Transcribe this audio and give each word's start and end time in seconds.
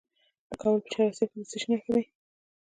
د 0.49 0.51
کابل 0.61 0.79
په 0.83 0.87
چهار 0.93 1.07
اسیاب 1.11 1.29
کې 1.31 1.37
د 1.41 1.45
څه 1.51 1.57
شي 1.61 1.67
نښې 1.71 1.91
دي؟ 1.95 2.03